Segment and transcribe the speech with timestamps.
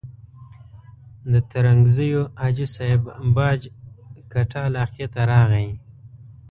[1.31, 3.01] د ترنګزیو حاجي صاحب
[3.35, 3.61] باج
[4.31, 5.67] کټه علاقې ته راغی.